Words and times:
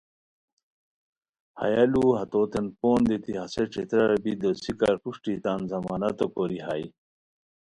ہیہ 1.59 1.83
لُوؤ 1.91 2.09
ہتوتین 2.19 2.65
پون 2.79 2.99
دیتی 3.07 3.31
ہسے 3.41 3.63
ݯھترارا 3.71 4.17
بی 4.23 4.31
دوسیکار 4.41 4.95
پروشٹی 5.01 5.33
تان 5.43 5.59
ضمانتو 5.71 6.25
کوری 6.33 6.59
ہائے 6.65 6.85